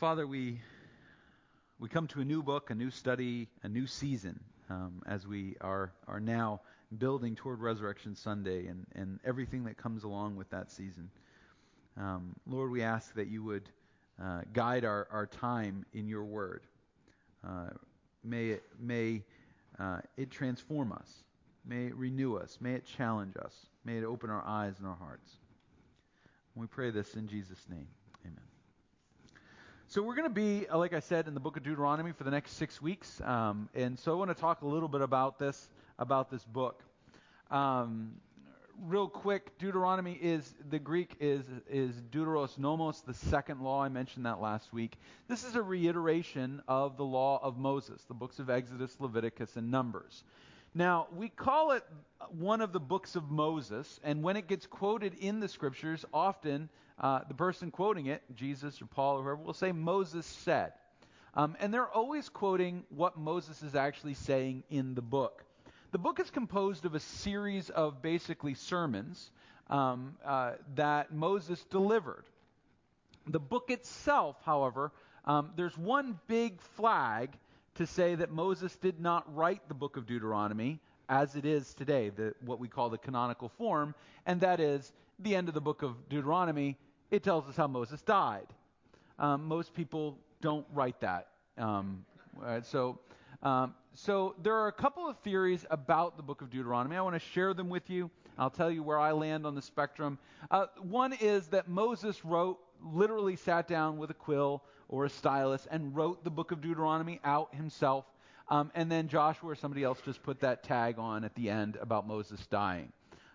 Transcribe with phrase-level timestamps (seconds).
[0.00, 0.58] Father, we
[1.78, 5.56] we come to a new book, a new study, a new season um, as we
[5.60, 6.62] are are now
[6.96, 11.10] building toward Resurrection Sunday and, and everything that comes along with that season.
[11.98, 13.68] Um, Lord, we ask that you would
[14.18, 16.62] uh, guide our, our time in your word.
[17.46, 17.68] Uh,
[18.24, 19.22] may it, may
[19.78, 21.12] uh, it transform us.
[21.66, 22.56] May it renew us.
[22.58, 23.54] May it challenge us.
[23.84, 25.30] May it open our eyes and our hearts.
[26.54, 27.88] We pray this in Jesus' name.
[28.24, 28.59] Amen.
[29.90, 32.22] So we're going to be, uh, like I said, in the book of Deuteronomy for
[32.22, 35.40] the next six weeks, um, and so I want to talk a little bit about
[35.40, 36.84] this about this book.
[37.50, 38.12] Um,
[38.84, 43.82] real quick, Deuteronomy is the Greek is is Deuteros nomos, the second law.
[43.82, 44.96] I mentioned that last week.
[45.26, 49.72] This is a reiteration of the law of Moses, the books of Exodus, Leviticus, and
[49.72, 50.22] Numbers.
[50.74, 51.84] Now, we call it
[52.28, 56.68] one of the books of Moses, and when it gets quoted in the scriptures, often
[56.98, 60.72] uh, the person quoting it, Jesus or Paul or whoever, will say, Moses said.
[61.34, 65.44] Um, and they're always quoting what Moses is actually saying in the book.
[65.92, 69.30] The book is composed of a series of basically sermons
[69.68, 72.24] um, uh, that Moses delivered.
[73.26, 74.92] The book itself, however,
[75.24, 77.30] um, there's one big flag
[77.80, 80.78] to say that Moses did not write the book of Deuteronomy
[81.08, 83.94] as it is today, the, what we call the canonical form,
[84.26, 86.76] and that is the end of the book of Deuteronomy
[87.10, 88.48] it tells us how Moses died.
[89.18, 91.28] Um, most people don't write that.
[91.56, 92.04] Um,
[92.64, 92.98] so,
[93.42, 96.96] um, so there are a couple of theories about the book of Deuteronomy.
[96.96, 98.10] I want to share them with you.
[98.36, 100.18] I'll tell you where I land on the spectrum.
[100.50, 105.66] Uh, one is that Moses wrote, literally sat down with a quill or a stylus
[105.70, 108.04] and wrote the book of Deuteronomy out himself.
[108.48, 111.78] Um, and then Joshua or somebody else just put that tag on at the end
[111.80, 112.92] about Moses dying.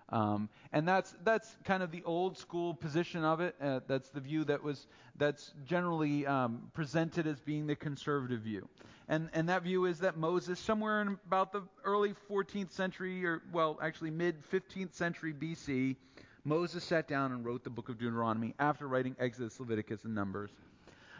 [0.10, 3.56] Um, and that's that's kind of the old school position of it.
[3.60, 4.86] Uh, that's the view that was
[5.18, 8.68] that's generally um, presented as being the conservative view.
[9.08, 13.42] And and that view is that Moses, somewhere in about the early 14th century, or
[13.52, 15.96] well, actually mid 15th century BC,
[16.44, 20.52] Moses sat down and wrote the book of Deuteronomy after writing Exodus, Leviticus, and Numbers.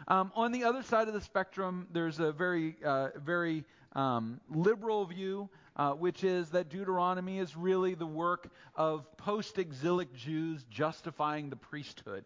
[0.08, 5.04] Um, on the other side of the spectrum, there's a very uh, very um, liberal
[5.06, 11.50] view uh, which is that Deuteronomy is really the work of post exilic Jews justifying
[11.50, 12.24] the priesthood.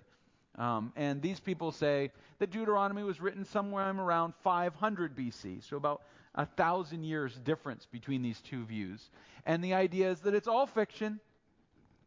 [0.56, 6.02] Um, and these people say that Deuteronomy was written somewhere around 500 BC, so about
[6.34, 9.10] a thousand years difference between these two views.
[9.46, 11.18] And the idea is that it's all fiction.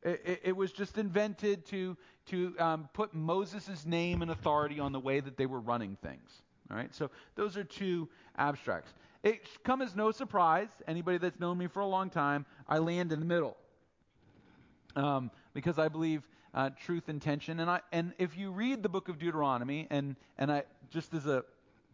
[0.02, 1.98] It, it, it was just invented to,
[2.28, 6.42] to um, put Moses' name and authority on the way that they were running things.
[6.72, 8.94] All right, so those are two abstracts.
[9.24, 13.12] It come as no surprise, anybody that's known me for a long time, I land
[13.12, 13.58] in the middle.
[14.96, 17.60] Um, because I believe uh, truth and tension.
[17.60, 21.26] And I and if you read the book of Deuteronomy, and and I just as
[21.26, 21.44] a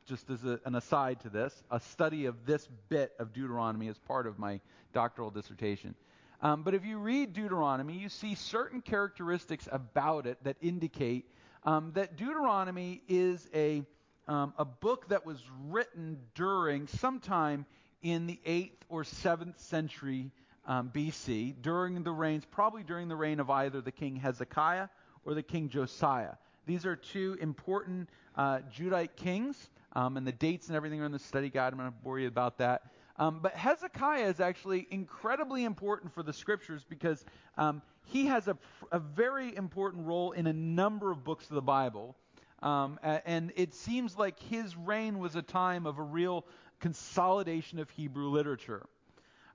[0.06, 3.98] just as a, an aside to this, a study of this bit of Deuteronomy is
[3.98, 4.60] part of my
[4.92, 5.94] doctoral dissertation.
[6.42, 11.26] Um, but if you read Deuteronomy, you see certain characteristics about it that indicate
[11.64, 13.84] um, that Deuteronomy is a
[14.30, 17.66] um, a book that was written during sometime
[18.04, 20.32] in the 8th or 7th century
[20.68, 24.88] um, BC, during the reigns, probably during the reign of either the king Hezekiah
[25.26, 26.36] or the king Josiah.
[26.68, 31.12] These are two important uh, Judite kings, um, and the dates and everything are in
[31.12, 31.74] the study guide.
[31.74, 32.84] I'm going to bore you about that.
[33.20, 37.26] Um, but Hezekiah is actually incredibly important for the scriptures because
[37.58, 38.58] um, he has a,
[38.94, 42.16] a, very important role in a number of books of the Bible.
[42.64, 46.46] Um, and it seems like his reign was a time of a real
[46.80, 48.86] consolidation of Hebrew literature.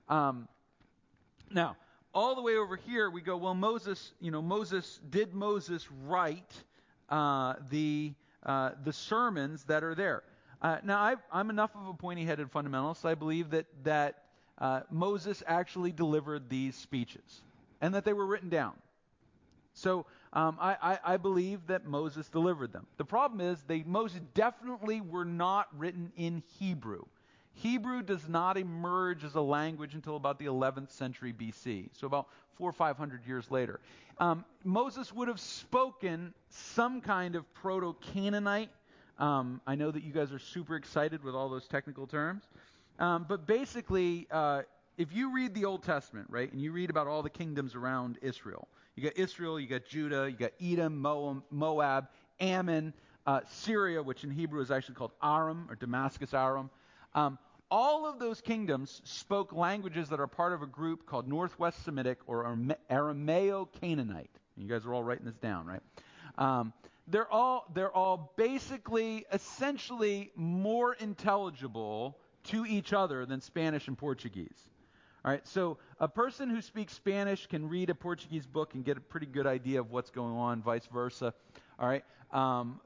[0.09, 0.47] Um,
[1.51, 1.75] now,
[2.13, 6.53] all the way over here, we go, well, Moses, you know, Moses, did Moses write
[7.09, 10.21] uh, the, uh, the sermons that are there?
[10.61, 10.99] Uh, now,
[11.31, 13.05] i am enough of a pointy headed fundamentalist.
[13.05, 14.23] I believe that, that
[14.57, 17.41] uh, Moses actually delivered these speeches
[17.81, 18.73] and that they were written down.
[19.73, 22.87] So um, I, I, I, believe that Moses delivered them.
[22.97, 27.03] The problem is they most definitely were not written in Hebrew.
[27.55, 32.27] Hebrew does not emerge as a language until about the 11th century BC, so about
[32.55, 33.79] four or five hundred years later.
[34.17, 38.69] Um, Moses would have spoken some kind of Proto Canaanite.
[39.17, 42.43] Um, I know that you guys are super excited with all those technical terms.
[42.99, 44.63] Um, but basically, uh,
[44.97, 48.17] if you read the Old Testament, right, and you read about all the kingdoms around
[48.21, 50.97] Israel, you got Israel, you got Judah, you got Edom,
[51.51, 52.07] Moab,
[52.39, 52.93] Ammon,
[53.25, 56.69] uh, Syria, which in Hebrew is actually called Aram or Damascus Aram.
[57.13, 57.37] Um,
[57.71, 62.19] all of those kingdoms spoke languages that are part of a group called Northwest Semitic
[62.27, 62.45] or
[62.89, 64.29] Arameo Canaanite.
[64.55, 65.81] You guys are all writing this down, right?
[66.37, 66.73] Um,
[67.07, 74.67] they're all they're all basically essentially more intelligible to each other than Spanish and Portuguese.
[75.23, 78.95] All right, so a person who speaks Spanish can read a Portuguese book and get
[78.95, 81.33] a pretty good idea of what's going on, vice versa.
[81.79, 82.79] All right, um,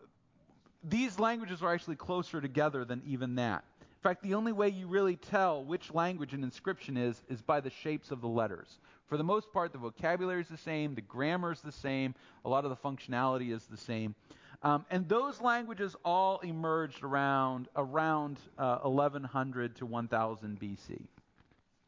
[0.84, 3.66] these languages are actually closer together than even that.
[3.82, 7.60] In fact, the only way you really tell which language an inscription is is by
[7.60, 8.80] the shapes of the letters.
[9.10, 12.14] For the most part, the vocabulary is the same, the grammar is the same,
[12.46, 14.14] a lot of the functionality is the same.
[14.62, 21.02] Um, and those languages all emerged around around uh, 1100 to 1000 BC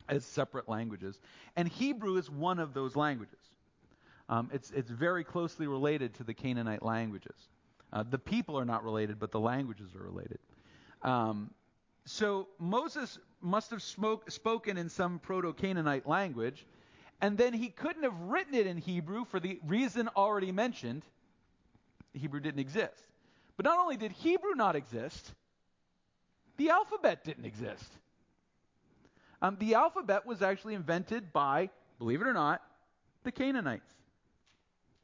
[0.10, 1.20] as separate languages.
[1.56, 3.38] And Hebrew is one of those languages.
[4.28, 7.36] Um, it's, it's very closely related to the Canaanite languages.
[7.94, 10.40] Uh, the people are not related, but the languages are related.
[11.04, 11.52] Um,
[12.06, 16.66] so Moses must have smoke, spoken in some Proto Canaanite language,
[17.22, 21.06] and then he couldn't have written it in Hebrew for the reason already mentioned.
[22.14, 23.06] Hebrew didn't exist.
[23.56, 25.34] But not only did Hebrew not exist,
[26.58, 27.90] the alphabet didn't exist.
[29.42, 31.70] Um, the alphabet was actually invented by,
[32.00, 32.62] believe it or not,
[33.24, 33.94] the Canaanites.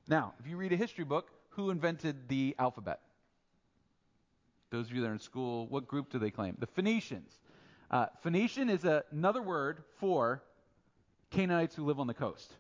[0.07, 2.99] Now, if you read a history book, who invented the alphabet?
[4.69, 6.55] Those of you that are in school, what group do they claim?
[6.59, 7.39] The Phoenicians.
[7.89, 10.43] Uh, Phoenician is a, another word for
[11.31, 12.53] Canaanites who live on the coast.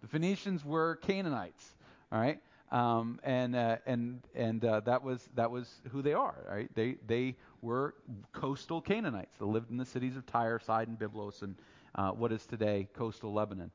[0.00, 1.74] The Phoenicians were Canaanites,
[2.12, 2.40] all right,
[2.70, 6.34] um, and uh, and and uh, that was that was who they are.
[6.48, 6.68] Right?
[6.74, 7.94] They they were
[8.32, 11.54] coastal Canaanites that lived in the cities of Tyre, Sidon, Byblos, and
[11.94, 13.70] uh, what is today coastal Lebanon.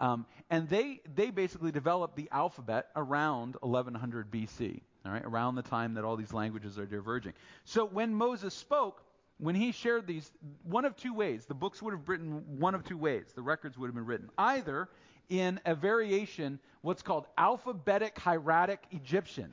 [0.00, 5.62] Um, and they they basically developed the alphabet around 1100 BC, all right, around the
[5.62, 7.34] time that all these languages are diverging.
[7.64, 9.02] So when Moses spoke,
[9.40, 10.30] when he shared these,
[10.64, 13.26] one of two ways, the books would have written one of two ways.
[13.34, 14.88] The records would have been written either
[15.30, 19.52] in a variation, what's called alphabetic hieratic Egyptian.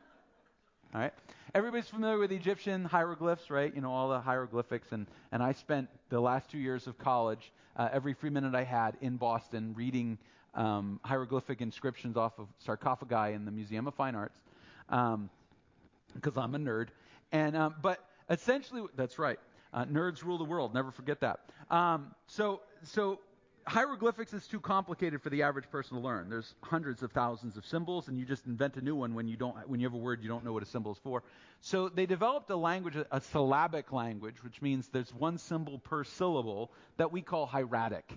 [0.94, 1.12] All right.
[1.54, 3.74] Everybody's familiar with Egyptian hieroglyphs, right?
[3.74, 4.92] You know, all the hieroglyphics.
[4.92, 8.64] And, and I spent the last two years of college, uh, every free minute I
[8.64, 10.18] had in Boston, reading
[10.54, 14.42] um, hieroglyphic inscriptions off of sarcophagi in the Museum of Fine Arts,
[14.88, 16.88] because um, I'm a nerd.
[17.32, 19.38] And, um, but essentially, that's right.
[19.72, 20.74] Uh, nerds rule the world.
[20.74, 21.40] Never forget that.
[21.70, 23.20] Um, so, so
[23.68, 26.30] hieroglyphics is too complicated for the average person to learn.
[26.30, 29.36] There's hundreds of thousands of symbols, and you just invent a new one when you
[29.36, 31.22] don't when you have a word you don't know what a symbol is for.
[31.60, 36.72] So they developed a language, a syllabic language, which means there's one symbol per syllable
[36.96, 38.10] that we call hieratic.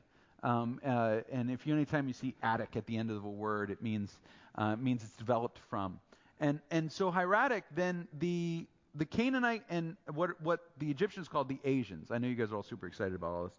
[0.43, 3.69] Um, uh, and if you anytime you see attic at the end of a word,
[3.69, 4.11] it means
[4.55, 5.99] uh, means it's developed from.
[6.39, 8.65] And and so hieratic, then the
[8.95, 12.11] the Canaanite and what what the Egyptians called the Asians.
[12.11, 13.53] I know you guys are all super excited about all this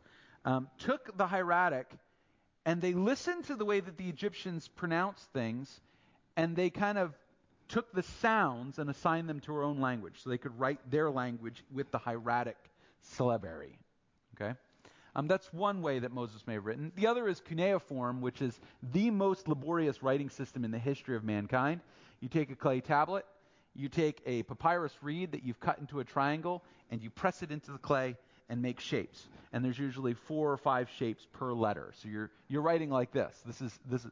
[0.44, 1.90] um, took the hieratic
[2.64, 5.81] and they listened to the way that the Egyptians pronounced things,
[6.37, 7.12] and they kind of
[7.69, 11.11] took the sounds and assigned them to our own language, so they could write their
[11.11, 12.56] language with the hieratic
[13.00, 13.78] syllabary.
[14.37, 14.55] Okay,
[15.17, 16.93] um, that's one way that Moses may have written.
[16.94, 18.61] The other is cuneiform, which is
[18.93, 21.81] the most laborious writing system in the history of mankind.
[22.20, 23.26] You take a clay tablet,
[23.75, 27.51] you take a papyrus reed that you've cut into a triangle, and you press it
[27.51, 28.17] into the clay,
[28.49, 29.29] and make shapes.
[29.53, 31.93] And there's usually four or five shapes per letter.
[32.03, 33.35] So you're you're writing like this.
[33.47, 34.11] This is this is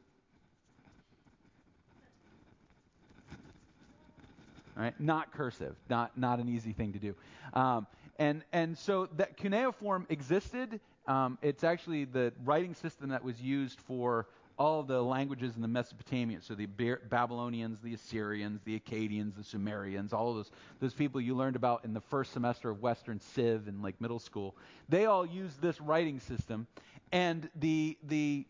[4.99, 7.15] not cursive, not not an easy thing to do.
[7.53, 7.87] Um,
[8.19, 10.81] and and so that cuneiform existed.
[11.07, 14.27] Um, it's actually the writing system that was used for
[14.61, 16.39] all the languages in the Mesopotamia.
[16.43, 20.51] So the Babylonians, the Assyrians, the Akkadians, the Sumerians, all those,
[20.81, 24.19] those people you learned about in the first semester of Western Civ in like middle
[24.19, 24.55] school,
[24.91, 26.67] they all used this writing system.
[27.11, 28.45] And the, the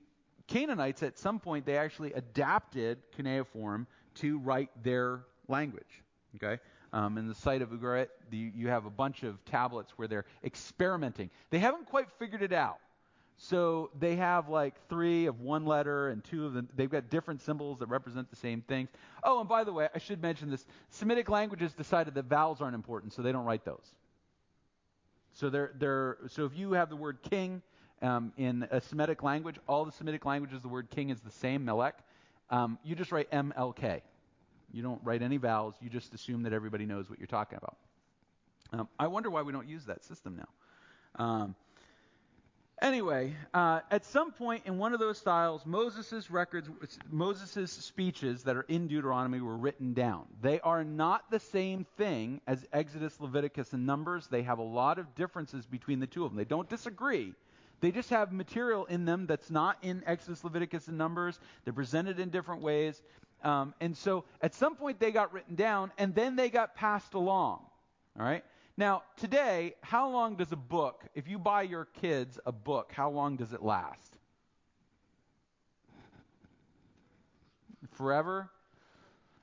[0.49, 3.87] Canaanites, at some point, they actually adapted cuneiform
[4.17, 6.03] to write their language.
[6.35, 6.61] Okay?
[6.93, 11.31] Um, in the site of Ugarit, you have a bunch of tablets where they're experimenting.
[11.51, 12.81] They haven't quite figured it out.
[13.43, 16.69] So they have like three of one letter and two of them.
[16.77, 18.91] They've got different symbols that represent the same things.
[19.25, 20.67] Oh, and by the way, I should mention this.
[20.91, 23.95] Semitic languages decided that vowels aren't important, so they don't write those.
[25.33, 27.63] So they're, they're, so if you have the word king
[28.03, 31.65] um, in a Semitic language, all the Semitic languages, the word king is the same,
[31.65, 31.95] melek.
[32.51, 34.03] Um, you just write MLK.
[34.71, 35.77] You don't write any vowels.
[35.81, 37.79] You just assume that everybody knows what you're talking about.
[38.75, 41.55] Um, I wonder why we don't use that system now.
[42.83, 46.71] Anyway, uh, at some point in one of those styles, Moses' records,
[47.11, 50.25] Moses' speeches that are in Deuteronomy were written down.
[50.41, 54.29] They are not the same thing as Exodus, Leviticus, and Numbers.
[54.29, 56.39] They have a lot of differences between the two of them.
[56.39, 57.35] They don't disagree.
[57.81, 61.39] They just have material in them that's not in Exodus, Leviticus, and Numbers.
[61.65, 63.03] They're presented in different ways.
[63.43, 67.13] Um, and so at some point they got written down and then they got passed
[67.13, 67.61] along.
[68.19, 68.45] All right?
[68.77, 73.11] Now, today, how long does a book, if you buy your kids a book, how
[73.11, 74.17] long does it last?
[77.93, 78.51] Forever?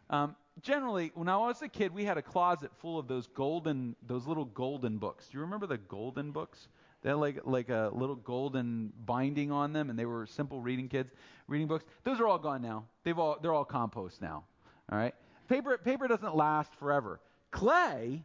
[0.10, 3.96] Um, generally, when I was a kid, we had a closet full of those golden,
[4.06, 5.28] those little golden books.
[5.28, 6.68] Do you remember the golden books?
[7.02, 10.90] They had like like a little golden binding on them, and they were simple reading
[10.90, 11.12] kids
[11.48, 11.86] reading books.
[12.04, 12.86] Those are all gone now.
[13.04, 14.46] They've all they're all compost now.
[14.92, 15.14] All right.
[15.48, 17.20] Paper paper doesn't last forever.
[17.52, 18.24] Clay,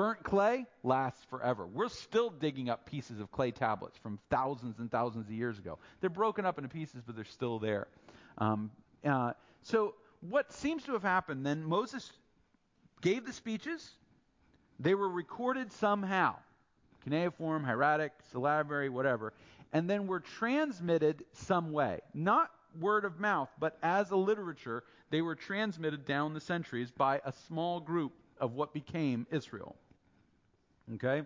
[0.00, 1.66] burnt clay, lasts forever.
[1.66, 5.78] We're still digging up pieces of clay tablets from thousands and thousands of years ago.
[6.00, 7.86] They're broken up into pieces, but they're still there.
[8.38, 8.70] Um,
[9.04, 11.62] uh, so what seems to have happened then?
[11.62, 12.12] Moses
[13.02, 13.90] gave the speeches.
[14.78, 16.36] They were recorded somehow
[17.04, 19.34] cuneiform, hieratic, syllabary, whatever,
[19.74, 22.00] and then were transmitted some way.
[22.14, 27.20] Not word of mouth, but as a literature, they were transmitted down the centuries by
[27.26, 29.76] a small group of what became Israel.
[30.94, 31.22] Okay?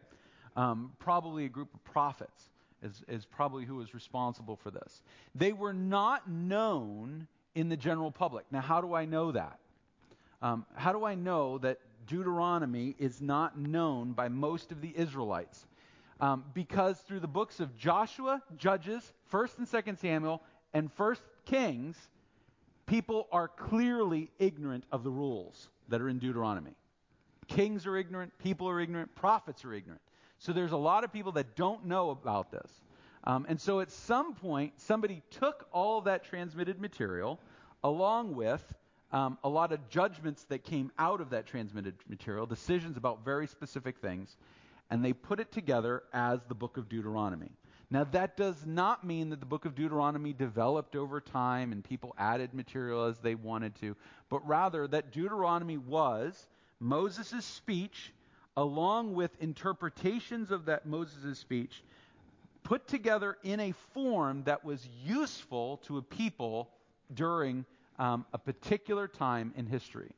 [0.57, 2.51] Um, probably a group of prophets
[2.83, 5.03] is, is probably who was responsible for this.
[5.35, 8.45] They were not known in the general public.
[8.51, 9.59] Now, how do I know that?
[10.43, 15.67] Um, how do I know that Deuteronomy is not known by most of the Israelites.
[16.21, 20.43] Um, because through the books of Joshua, Judges, 1st and 2nd Samuel,
[20.73, 21.97] and 1st Kings,
[22.87, 26.71] people are clearly ignorant of the rules that are in Deuteronomy.
[27.55, 30.01] Kings are ignorant, people are ignorant, prophets are ignorant.
[30.39, 32.71] So there's a lot of people that don't know about this.
[33.23, 37.39] Um, and so at some point, somebody took all that transmitted material
[37.85, 38.75] along with
[39.13, 43.47] um, a lot of judgments that came out of that transmitted material, decisions about very
[43.47, 44.37] specific things,
[44.91, 47.53] and they put it together as the book of Deuteronomy.
[47.89, 52.17] Now, that does not mean that the book of Deuteronomy developed over time and people
[52.19, 53.97] added material as they wanted to,
[54.29, 56.49] but rather that Deuteronomy was
[56.85, 58.13] Moses' speech
[58.59, 61.83] along with interpretations of that Moses' speech
[62.63, 66.69] put together in a form that was useful to a people
[67.13, 67.65] during
[67.99, 70.11] um, a particular time in history.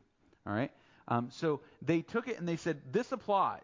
[0.45, 0.73] All right?
[1.09, 3.63] Um, so they took it and they said, this applies.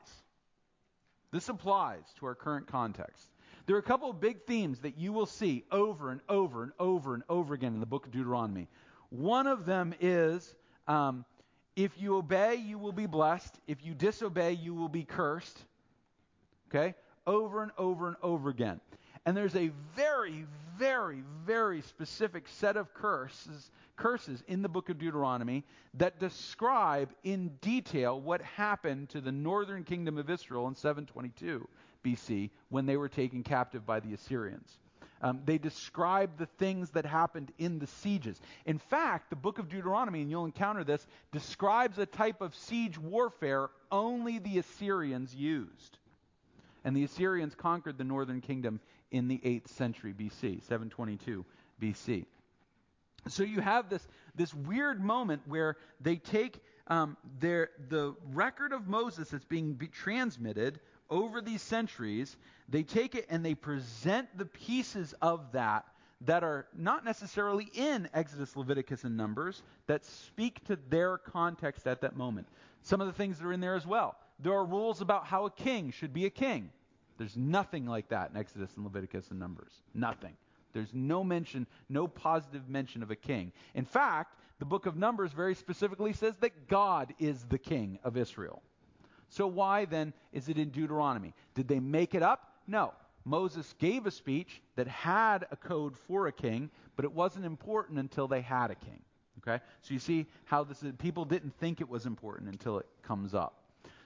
[1.33, 3.29] This applies to our current context.
[3.67, 6.73] There are a couple of big themes that you will see over and over and
[6.79, 8.69] over and over again in the book of Deuteronomy.
[9.11, 10.55] One of them is
[10.87, 11.25] um,
[11.77, 13.59] if you obey, you will be blessed.
[13.67, 15.59] If you disobey, you will be cursed.
[16.69, 16.95] Okay?
[17.27, 18.81] Over and over and over again.
[19.25, 24.99] And there's a very, very, very specific set of curses curses in the book of
[24.99, 25.65] Deuteronomy
[25.95, 31.69] that describe in detail what happened to the northern kingdom of Israel in 722
[32.05, 34.79] BC when they were taken captive by the Assyrians.
[35.23, 38.41] Um, they describe the things that happened in the sieges.
[38.67, 42.99] In fact, the book of Deuteronomy, and you'll encounter this, describes a type of siege
[42.99, 45.99] warfare only the Assyrians used.
[46.85, 48.81] And the Assyrians conquered the northern kingdom
[49.13, 51.45] in the 8th century BC, 722
[51.81, 52.25] BC.
[53.29, 58.89] So you have this, this weird moment where they take um, their, the record of
[58.89, 60.81] Moses that's being be transmitted
[61.13, 62.37] over these centuries,
[62.69, 65.85] they take it and they present the pieces of that
[66.23, 72.01] that are not necessarily in Exodus, Leviticus, and Numbers that speak to their context at
[72.01, 72.47] that moment.
[72.83, 74.17] Some of the things that are in there as well.
[74.41, 76.71] There are rules about how a king should be a king.
[77.19, 79.73] There's nothing like that in Exodus and Leviticus and Numbers.
[79.95, 80.33] Nothing.
[80.73, 83.53] There's no mention, no positive mention of a king.
[83.75, 88.17] In fact, the book of Numbers very specifically says that God is the king of
[88.17, 88.63] Israel.
[89.33, 91.33] So why then is it in Deuteronomy?
[91.55, 92.53] Did they make it up?
[92.67, 92.93] No.
[93.25, 97.99] Moses gave a speech that had a code for a king, but it wasn't important
[97.99, 99.01] until they had a king.
[99.39, 99.65] Okay?
[99.81, 103.33] So you see how this is, people didn't think it was important until it comes
[103.33, 103.55] up.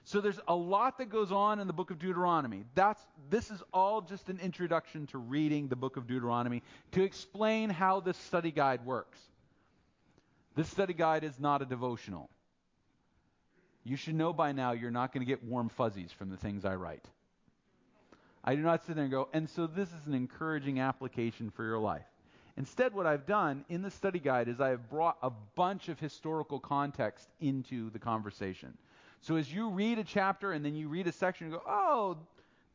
[0.05, 2.63] So there's a lot that goes on in the book of Deuteronomy.
[2.73, 7.69] That's, this is all just an introduction to reading the book of Deuteronomy to explain
[7.69, 9.19] how this study guide works.
[10.55, 12.29] This study guide is not a devotional.
[13.87, 16.65] You should know by now you're not going to get warm fuzzies from the things
[16.65, 17.05] I write.
[18.43, 21.63] I do not sit there and go, and so this is an encouraging application for
[21.63, 22.05] your life.
[22.57, 25.99] Instead, what I've done in the study guide is I have brought a bunch of
[25.99, 28.77] historical context into the conversation.
[29.21, 32.17] So as you read a chapter and then you read a section, you go, oh,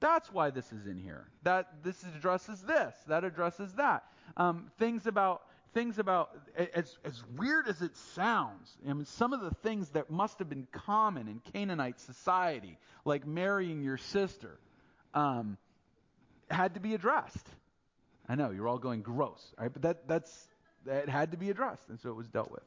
[0.01, 1.27] that's why this is in here.
[1.43, 2.95] That this addresses this.
[3.07, 4.05] That addresses that.
[4.37, 6.31] Um, things about things about
[6.75, 8.77] as as weird as it sounds.
[8.89, 13.27] I mean, some of the things that must have been common in Canaanite society, like
[13.27, 14.59] marrying your sister,
[15.15, 15.57] um,
[16.51, 17.49] had to be addressed.
[18.29, 19.73] I know you're all going gross, right?
[19.73, 20.49] But that that's
[20.87, 22.63] that had to be addressed, and so it was dealt with.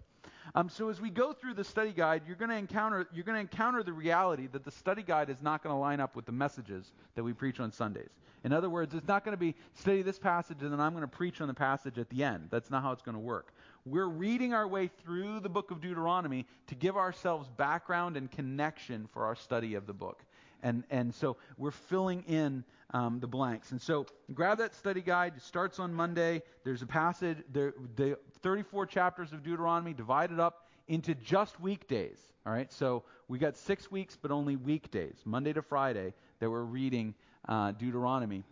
[0.53, 3.35] Um, so as we go through the study guide, you're going to encounter you're going
[3.35, 6.25] to encounter the reality that the study guide is not going to line up with
[6.25, 8.09] the messages that we preach on Sundays.
[8.43, 11.01] In other words, it's not going to be study this passage and then I'm going
[11.01, 12.49] to preach on the passage at the end.
[12.51, 13.53] That's not how it's going to work.
[13.85, 19.07] We're reading our way through the book of Deuteronomy to give ourselves background and connection
[19.11, 20.23] for our study of the book.
[20.65, 23.71] And, and so we're filling in um, the blanks.
[23.71, 25.33] And so grab that study guide.
[25.37, 26.41] It starts on Monday.
[26.63, 32.17] There's a passage, there, the 34 chapters of Deuteronomy divided up into just weekdays.
[32.47, 36.63] All right, so we got six weeks, but only weekdays, Monday to Friday, that we're
[36.63, 37.13] reading
[37.47, 38.43] uh, Deuteronomy.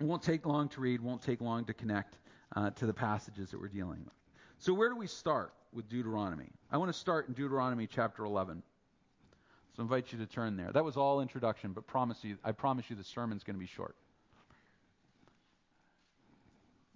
[0.00, 2.18] It won't take long to read, won't take long to connect
[2.56, 4.14] uh, to the passages that we're dealing with.
[4.58, 6.50] So, where do we start with Deuteronomy?
[6.70, 8.62] I want to start in Deuteronomy chapter 11.
[9.76, 10.70] So, I invite you to turn there.
[10.70, 13.66] That was all introduction, but promise you, I promise you the sermon's going to be
[13.66, 13.96] short.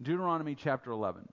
[0.02, 1.26] Deuteronomy chapter 11.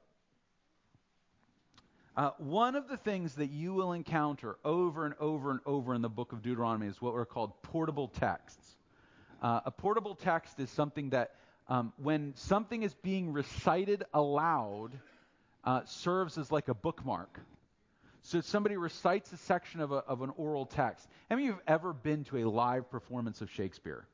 [2.16, 6.02] Uh, one of the things that you will encounter over and over and over in
[6.02, 8.78] the book of Deuteronomy is what are called portable texts.
[9.42, 11.36] Uh, a portable text is something that,
[11.68, 14.92] um, when something is being recited aloud,
[15.66, 17.40] uh, serves as like a bookmark.
[18.24, 21.08] So somebody recites a section of, a, of an oral text.
[21.30, 24.06] How many of you have ever been to a live performance of Shakespeare?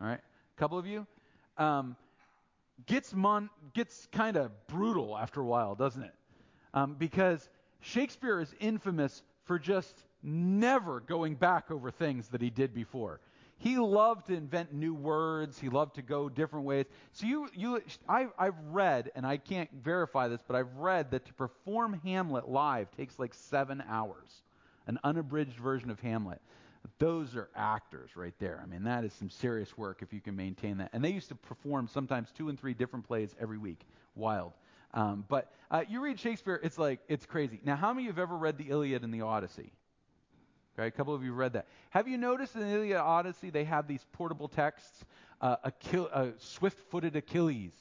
[0.00, 1.06] All right, a couple of you.
[1.58, 1.96] Um,
[2.86, 6.14] gets mon- gets kind of brutal after a while, doesn't it?
[6.72, 7.46] Um, because
[7.80, 13.20] Shakespeare is infamous for just never going back over things that he did before.
[13.62, 15.56] He loved to invent new words.
[15.56, 16.86] He loved to go different ways.
[17.12, 21.26] So you, you, I, I've read, and I can't verify this, but I've read that
[21.26, 24.42] to perform Hamlet live takes like seven hours,
[24.88, 26.40] an unabridged version of Hamlet.
[26.98, 28.60] Those are actors right there.
[28.60, 30.90] I mean, that is some serious work if you can maintain that.
[30.92, 33.86] And they used to perform sometimes two and three different plays every week.
[34.16, 34.54] Wild.
[34.92, 37.60] Um, but uh, you read Shakespeare, it's like, it's crazy.
[37.64, 39.72] Now, how many of you have ever read the Iliad and the Odyssey?
[40.78, 41.66] Okay, a couple of you read that.
[41.90, 45.04] Have you noticed in the Iliad Odyssey they have these portable texts?
[45.40, 47.72] Uh, Achille, uh, swift-footed Achilles,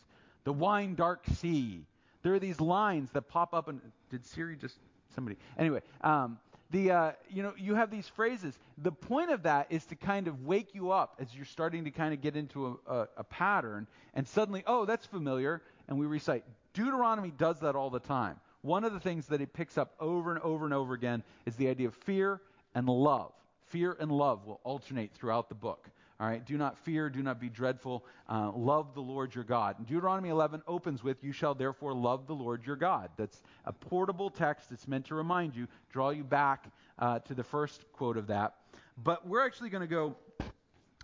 [0.43, 1.85] the wine dark sea.
[2.23, 3.69] There are these lines that pop up.
[3.69, 4.75] And did Siri just
[5.15, 5.37] somebody?
[5.57, 6.37] Anyway, um,
[6.71, 8.57] the uh, you know you have these phrases.
[8.77, 11.91] The point of that is to kind of wake you up as you're starting to
[11.91, 16.07] kind of get into a, a, a pattern, and suddenly, oh, that's familiar, and we
[16.07, 16.43] recite.
[16.73, 18.37] Deuteronomy does that all the time.
[18.63, 21.55] One of the things that it picks up over and over and over again is
[21.55, 22.41] the idea of fear
[22.75, 23.33] and love.
[23.67, 25.89] Fear and love will alternate throughout the book.
[26.19, 28.05] All right, do not fear, do not be dreadful.
[28.29, 29.79] Uh, love the Lord your God.
[29.79, 33.73] And Deuteronomy 11 opens with, "You shall therefore love the Lord your God." That's a
[33.73, 34.71] portable text.
[34.71, 38.55] It's meant to remind you, draw you back uh, to the first quote of that.
[38.97, 40.15] But we're actually going to go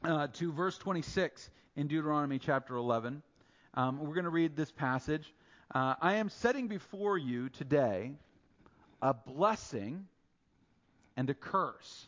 [0.03, 3.23] uh, to verse 26 in Deuteronomy chapter 11.
[3.73, 5.33] Um, we're going to read this passage.
[5.73, 8.13] Uh, I am setting before you today
[9.01, 10.07] a blessing
[11.17, 12.07] and a curse.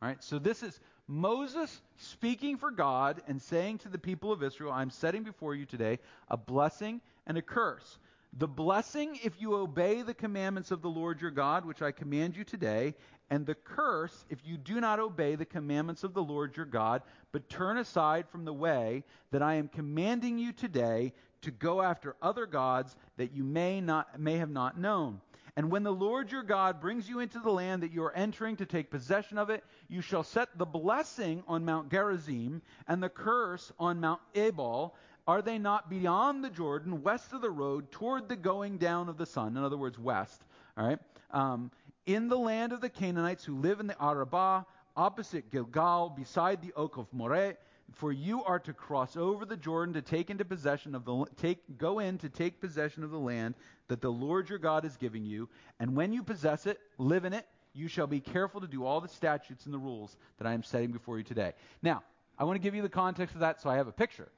[0.00, 4.42] All right, so this is Moses speaking for God and saying to the people of
[4.42, 7.98] Israel, I'm setting before you today a blessing and a curse.
[8.38, 12.36] The blessing if you obey the commandments of the Lord your God, which I command
[12.36, 12.94] you today,
[13.30, 17.02] and the curse if you do not obey the commandments of the Lord your God,
[17.32, 22.16] but turn aside from the way that I am commanding you today to go after
[22.20, 25.20] other gods that you may not may have not known.
[25.56, 28.56] And when the Lord your God brings you into the land that you are entering
[28.56, 33.08] to take possession of it, you shall set the blessing on Mount Gerizim and the
[33.08, 34.94] curse on Mount Ebal.
[35.26, 39.16] Are they not beyond the Jordan, west of the road, toward the going down of
[39.16, 39.56] the sun?
[39.56, 40.44] In other words, west.
[40.76, 40.98] All right.
[41.30, 41.70] Um,
[42.04, 44.64] in the land of the Canaanites who live in the Arabah,
[44.94, 47.56] opposite Gilgal, beside the oak of Moreh,
[47.94, 51.78] for you are to cross over the Jordan to take into possession of the take
[51.78, 53.54] go in to take possession of the land
[53.88, 57.32] that the Lord your God is giving you, and when you possess it, live in
[57.32, 60.54] it, you shall be careful to do all the statutes and the rules that I
[60.54, 61.52] am setting before you today.
[61.82, 62.02] Now,
[62.38, 64.28] I want to give you the context of that so I have a picture.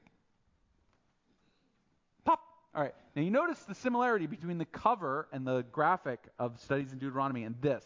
[2.23, 2.41] Pop.
[2.75, 2.93] All right.
[3.15, 7.43] Now you notice the similarity between the cover and the graphic of Studies in Deuteronomy
[7.43, 7.83] and this.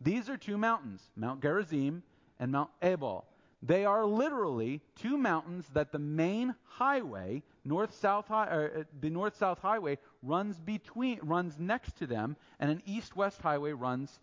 [0.00, 2.02] These are two mountains, Mount Gerizim
[2.40, 3.24] and Mount Ebal.
[3.62, 8.68] They are literally two mountains that the main highway, north-south, uh,
[9.00, 14.18] the north-south highway, runs between, runs next to them, and an east-west highway runs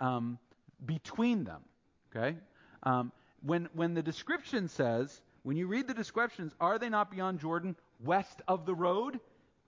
[0.00, 0.38] um,
[0.84, 1.62] between them.
[2.14, 2.36] Okay.
[2.82, 7.40] Um, when when the description says, when you read the descriptions, are they not beyond
[7.40, 9.20] Jordan, west of the road?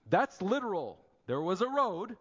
[0.09, 0.99] That's literal.
[1.25, 2.15] There was a road,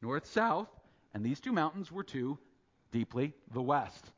[0.00, 0.68] north-south,
[1.12, 2.38] and these two mountains were to
[2.92, 4.12] deeply the west.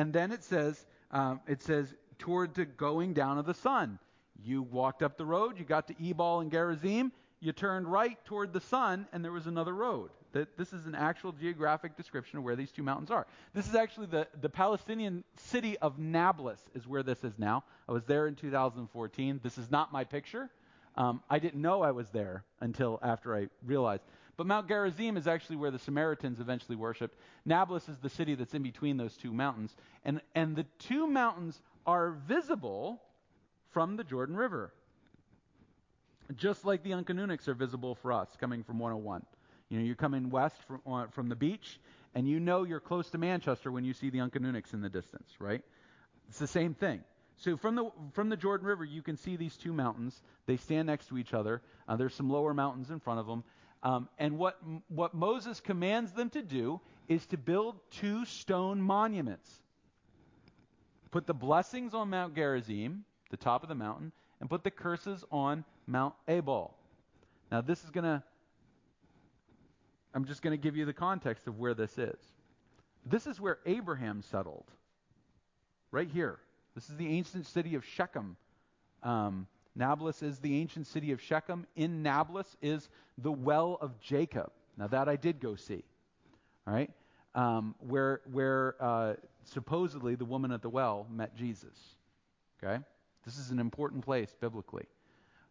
[0.00, 3.98] And then it says, um, it says, toward the going down of the sun.
[4.42, 8.54] You walked up the road, you got to Ebal and Gerizim, you turned right toward
[8.54, 10.08] the sun, and there was another road.
[10.32, 13.26] That this is an actual geographic description of where these two mountains are.
[13.52, 17.62] This is actually the, the Palestinian city of Nablus is where this is now.
[17.86, 19.40] I was there in 2014.
[19.42, 20.48] This is not my picture.
[20.96, 24.04] Um, I didn't know I was there until after I realized.
[24.40, 27.14] But Mount Gerizim is actually where the Samaritans eventually worshipped.
[27.44, 29.76] Nablus is the city that's in between those two mountains.
[30.02, 33.02] And, and the two mountains are visible
[33.68, 34.72] from the Jordan River.
[36.36, 39.26] Just like the Uncanoonucs are visible for us coming from 101.
[39.68, 41.78] You know, you're coming west from, uh, from the beach,
[42.14, 45.34] and you know you're close to Manchester when you see the Uncanoonucs in the distance,
[45.38, 45.60] right?
[46.30, 47.02] It's the same thing.
[47.36, 50.22] So from the from the Jordan River, you can see these two mountains.
[50.46, 51.60] They stand next to each other.
[51.86, 53.44] Uh, there's some lower mountains in front of them.
[53.82, 59.50] Um, and what what Moses commands them to do is to build two stone monuments.
[61.10, 65.24] Put the blessings on Mount Gerizim, the top of the mountain, and put the curses
[65.32, 66.74] on Mount Ebal.
[67.50, 68.22] Now, this is going to,
[70.14, 72.18] I'm just going to give you the context of where this is.
[73.04, 74.66] This is where Abraham settled,
[75.90, 76.38] right here.
[76.76, 78.36] This is the ancient city of Shechem.
[79.02, 79.48] Um,
[79.80, 81.66] Nablus is the ancient city of Shechem.
[81.74, 84.52] In Nablus is the well of Jacob.
[84.76, 85.82] Now, that I did go see.
[86.66, 86.90] All right?
[87.34, 89.14] Um, where where uh,
[89.44, 91.96] supposedly the woman at the well met Jesus.
[92.62, 92.82] Okay?
[93.24, 94.84] This is an important place biblically.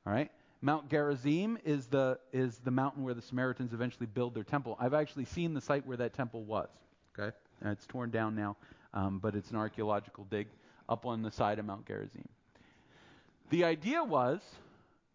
[0.05, 0.31] All right?
[0.61, 4.77] Mount Gerizim is the is the mountain where the Samaritans eventually build their temple.
[4.79, 6.67] I've actually seen the site where that temple was.
[7.17, 8.57] Okay, and it's torn down now,
[8.93, 10.47] um, but it's an archaeological dig
[10.89, 12.27] up on the side of Mount Gerizim.
[13.49, 14.41] The idea was,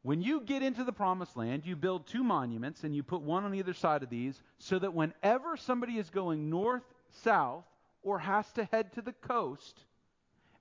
[0.02, 3.44] when you get into the Promised Land, you build two monuments and you put one
[3.44, 6.82] on either side of these, so that whenever somebody is going north,
[7.22, 7.64] south,
[8.02, 9.80] or has to head to the coast,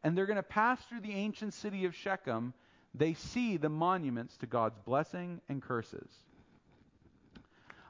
[0.04, 2.54] and they're going to pass through the ancient city of Shechem,
[2.94, 6.10] they see the monuments to God's blessing and curses.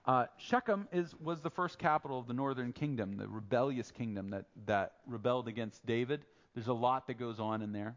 [0.05, 4.45] Uh, Shechem is, was the first capital of the northern kingdom, the rebellious kingdom that,
[4.65, 6.25] that rebelled against David.
[6.55, 7.95] There's a lot that goes on in there.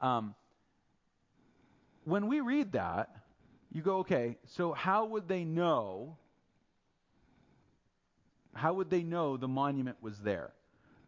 [0.00, 0.34] Um,
[2.04, 3.10] when we read that,
[3.72, 6.16] you go, okay, so how would they know?
[8.54, 10.52] How would they know the monument was there?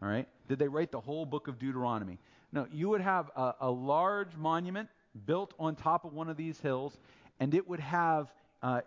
[0.02, 0.26] All right?
[0.48, 2.18] Did they write the whole book of Deuteronomy?
[2.52, 4.88] No, you would have a, a large monument
[5.26, 6.96] built on top of one of these hills,
[7.40, 8.32] and it would have
[8.62, 8.80] uh,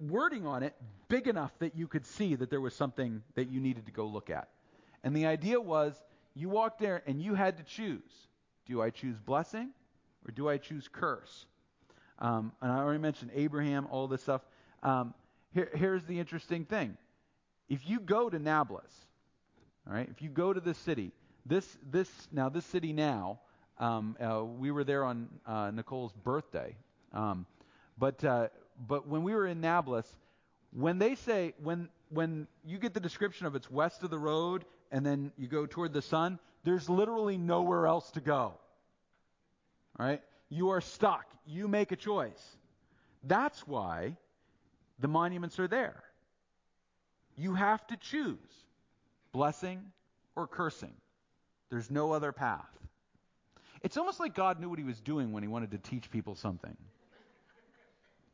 [0.00, 0.74] wording on it
[1.08, 4.06] big enough that you could see that there was something that you needed to go
[4.06, 4.48] look at.
[5.04, 6.02] And the idea was
[6.34, 8.28] you walked there and you had to choose
[8.66, 9.70] do I choose blessing
[10.26, 11.46] or do I choose curse?
[12.18, 14.42] Um, and I already mentioned Abraham, all this stuff.
[14.82, 15.14] Um,
[15.52, 16.96] here, here's the interesting thing.
[17.68, 18.92] If you go to Nablus,
[19.86, 21.12] all right, if you go to this city,
[21.46, 23.40] this, this, now this city now,
[23.78, 26.76] um, uh, we were there on uh, Nicole's birthday.
[27.12, 27.46] Um,
[27.98, 28.48] but, uh,
[28.86, 30.06] but when we were in Nablus,
[30.72, 34.64] when they say, when, when you get the description of it's west of the road
[34.90, 38.54] and then you go toward the sun, there's literally nowhere else to go.
[39.98, 40.22] Right?
[40.48, 41.26] You are stuck.
[41.46, 42.56] You make a choice.
[43.24, 44.16] That's why
[44.98, 46.02] the monuments are there.
[47.36, 48.38] You have to choose
[49.32, 49.80] blessing
[50.36, 50.94] or cursing.
[51.70, 52.68] There's no other path.
[53.82, 56.34] It's almost like God knew what he was doing when he wanted to teach people
[56.34, 56.76] something.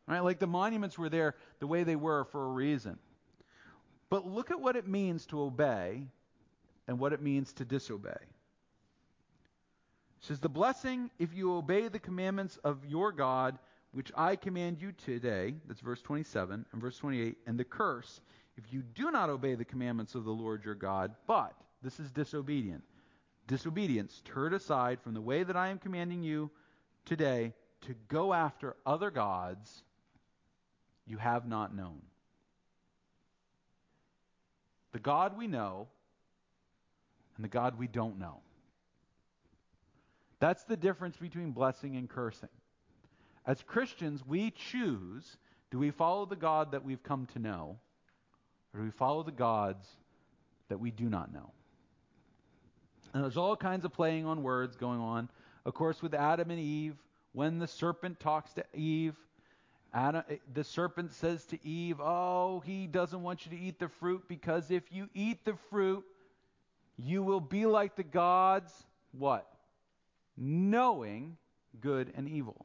[0.07, 0.21] Right?
[0.21, 2.99] Like the monuments were there the way they were for a reason.
[4.11, 6.07] But look at what it means to obey
[6.87, 8.17] and what it means to disobey.
[10.21, 13.59] It says, The blessing if you obey the commandments of your God,
[13.93, 15.55] which I command you today.
[15.67, 17.37] That's verse 27 and verse 28.
[17.47, 18.21] And the curse
[18.57, 22.11] if you do not obey the commandments of the Lord your God, but, this is
[22.11, 22.83] disobedient
[23.49, 26.51] disobedience, turn aside from the way that I am commanding you
[27.05, 29.83] today to go after other gods
[31.07, 32.03] you have not known.
[34.93, 35.89] The God we know
[37.37, 38.41] and the God we don't know.
[40.41, 42.49] That's the difference between blessing and cursing.
[43.47, 45.37] As Christians, we choose
[45.71, 47.79] do we follow the God that we've come to know,
[48.73, 49.87] or do we follow the gods
[50.69, 51.51] that we do not know?
[53.13, 55.29] And there's all kinds of playing on words going on.
[55.67, 56.97] Of course, with Adam and Eve,
[57.33, 59.15] when the serpent talks to Eve,
[59.93, 63.89] Adam, eh, the serpent says to Eve, Oh, he doesn't want you to eat the
[63.89, 66.05] fruit because if you eat the fruit,
[66.97, 68.73] you will be like the gods,
[69.13, 69.47] what?
[70.39, 71.37] Knowing
[71.81, 72.65] good and evil.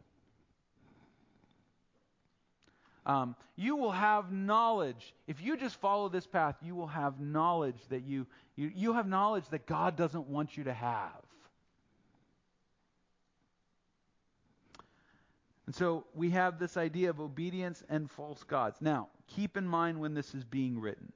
[3.06, 5.14] Um, you will have knowledge.
[5.28, 9.08] If you just follow this path, you will have knowledge that you, you, you have
[9.08, 11.12] knowledge that God doesn't want you to have.
[15.66, 18.78] And so we have this idea of obedience and false gods.
[18.82, 21.12] Now, keep in mind when this is being written.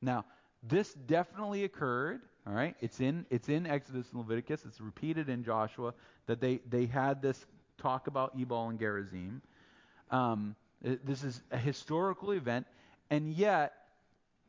[0.00, 0.24] Now,
[0.62, 2.76] this definitely occurred, all right?
[2.80, 4.64] It's in it's in Exodus and Leviticus.
[4.66, 5.94] It's repeated in Joshua
[6.26, 7.46] that they they had this
[7.78, 9.42] talk about Ebal and Gerizim.
[10.10, 12.66] Um, this is a historical event,
[13.10, 13.72] and yet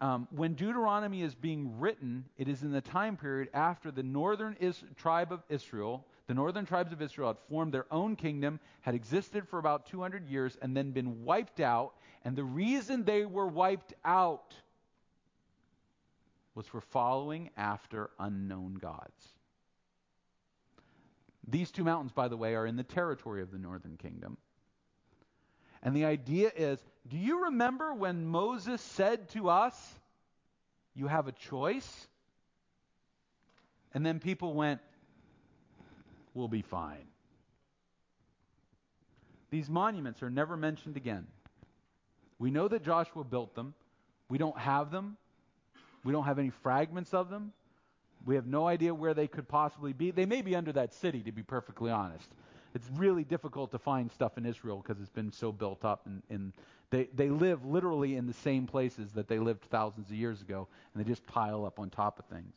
[0.02, 4.58] um, when Deuteronomy is being written, it is in the time period after the northern
[4.60, 8.94] is- tribe of Israel, the northern tribes of Israel had formed their own kingdom, had
[8.94, 11.94] existed for about 200 years, and then been wiped out.
[12.26, 14.54] And the reason they were wiped out
[16.56, 19.36] was for following after unknown gods.
[21.48, 24.38] These two mountains, by the way, are in the territory of the northern kingdom.
[25.84, 29.76] And the idea is do you remember when Moses said to us,
[30.96, 32.08] You have a choice?
[33.94, 34.82] And then people went,
[36.34, 37.06] We'll be fine.
[39.52, 41.28] These monuments are never mentioned again.
[42.40, 43.74] We know that Joshua built them.
[44.28, 45.18] We don't have them.
[46.06, 47.52] We don't have any fragments of them.
[48.26, 50.12] We have no idea where they could possibly be.
[50.12, 52.30] They may be under that city, to be perfectly honest.
[52.76, 56.22] It's really difficult to find stuff in Israel because it's been so built up, and,
[56.30, 56.54] and
[56.92, 60.68] they, they live literally in the same places that they lived thousands of years ago,
[60.94, 62.54] and they just pile up on top of things.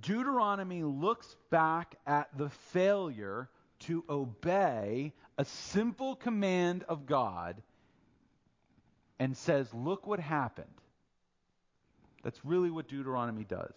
[0.00, 3.48] Deuteronomy looks back at the failure
[3.80, 7.60] to obey a simple command of God
[9.18, 10.68] and says, Look what happened.
[12.24, 13.74] That's really what Deuteronomy does.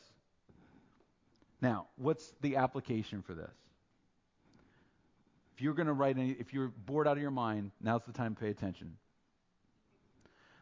[1.61, 3.51] Now, what's the application for this?
[5.55, 8.13] If you're going to write any, if you're bored out of your mind, now's the
[8.13, 8.93] time to pay attention.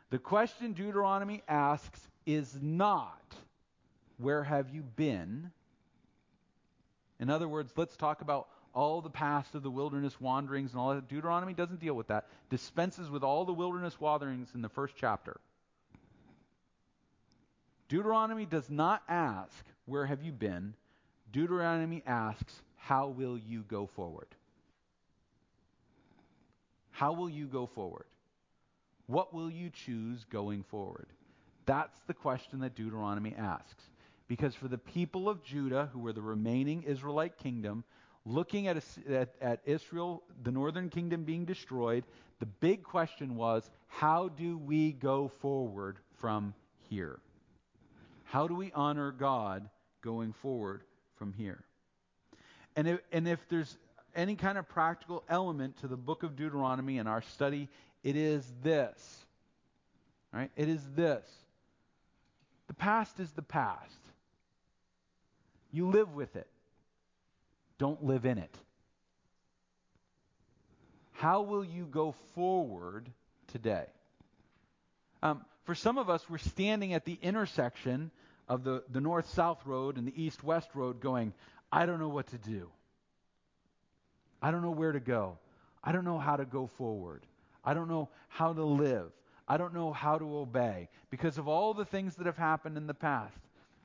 [0.09, 3.35] The question Deuteronomy asks is not,
[4.17, 5.51] where have you been?
[7.19, 10.95] In other words, let's talk about all the past of the wilderness wanderings and all
[10.95, 11.07] that.
[11.07, 12.27] Deuteronomy doesn't deal with that.
[12.49, 15.39] Dispenses with all the wilderness wanderings in the first chapter.
[17.87, 20.73] Deuteronomy does not ask, Where have you been?
[21.31, 24.27] Deuteronomy asks, How will you go forward?
[26.91, 28.05] How will you go forward?
[29.07, 31.07] What will you choose going forward?
[31.65, 33.83] That's the question that Deuteronomy asks.
[34.27, 37.83] Because for the people of Judah, who were the remaining Israelite kingdom,
[38.25, 38.77] looking at,
[39.09, 42.05] at, at, Israel, the northern kingdom being destroyed,
[42.39, 46.53] the big question was how do we go forward from
[46.89, 47.19] here?
[48.35, 49.69] How do we honor God
[50.01, 50.81] going forward
[51.15, 51.63] from here?
[52.75, 53.77] And if, and if there's
[54.13, 57.69] any kind of practical element to the book of Deuteronomy and our study,
[58.03, 59.25] it is this.
[60.33, 60.51] Right?
[60.57, 61.25] It is this.
[62.67, 64.01] The past is the past.
[65.71, 66.49] You live with it.
[67.77, 68.57] Don't live in it.
[71.13, 73.09] How will you go forward
[73.47, 73.85] today?
[75.23, 78.11] Um, for some of us, we're standing at the intersection
[78.47, 81.33] of the, the north south road and the east west road going,
[81.71, 82.69] I don't know what to do.
[84.41, 85.37] I don't know where to go.
[85.83, 87.25] I don't know how to go forward.
[87.63, 89.11] I don't know how to live.
[89.47, 92.87] I don't know how to obey because of all the things that have happened in
[92.87, 93.37] the past.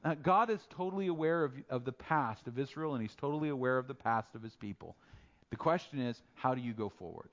[0.03, 3.77] Uh, God is totally aware of, of the past of Israel and he's totally aware
[3.77, 4.97] of the past of his people.
[5.51, 7.29] The question is, how do you go forward?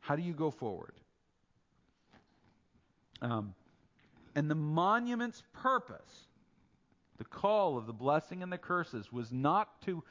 [0.00, 0.94] How do you go forward?
[3.22, 3.54] Um,
[4.34, 6.28] and the monument's purpose,
[7.18, 10.02] the call of the blessing and the curses, was not to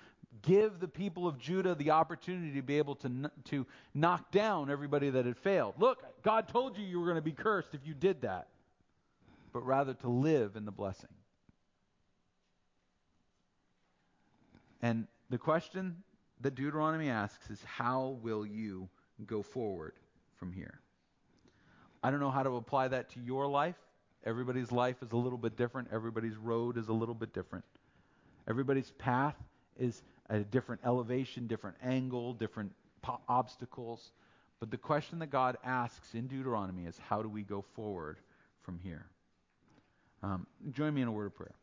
[0.42, 5.10] give the people of Judah the opportunity to be able to, to knock down everybody
[5.10, 5.76] that had failed.
[5.78, 8.48] Look, God told you you were going to be cursed if you did that,
[9.52, 11.10] but rather to live in the blessing.
[14.82, 16.04] And the question
[16.42, 18.90] that Deuteronomy asks is how will you
[19.26, 19.94] go forward
[20.36, 20.80] from here?
[22.04, 23.78] I don't know how to apply that to your life.
[24.26, 25.90] Everybody's life is a little bit different.
[25.92, 27.66] Everybody's road is a little bit different.
[28.48, 29.36] Everybody's path
[29.78, 34.12] is a different elevation, different angle, different po- obstacles.
[34.60, 38.18] But the question that God asks in Deuteronomy is how do we go forward
[38.62, 39.06] from here?
[40.22, 41.56] Um, join me in a word of prayer.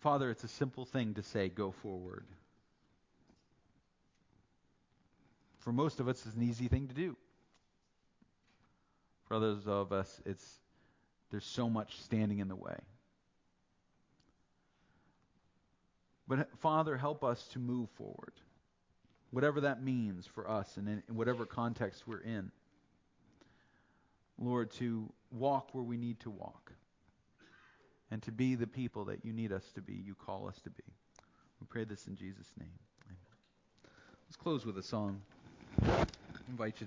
[0.00, 2.24] Father, it's a simple thing to say, go forward.
[5.66, 7.16] For most of us, it's an easy thing to do.
[9.24, 10.60] For others of us, it's
[11.32, 12.76] there's so much standing in the way.
[16.28, 18.34] But Father, help us to move forward,
[19.32, 22.52] whatever that means for us and in, whatever context we're in.
[24.38, 26.70] Lord, to walk where we need to walk
[28.12, 30.70] and to be the people that you need us to be, you call us to
[30.70, 30.84] be.
[31.60, 32.70] We pray this in Jesus' name.
[33.04, 33.18] Amen.
[34.28, 35.22] Let's close with a song.
[35.82, 36.06] I
[36.48, 36.84] invite you to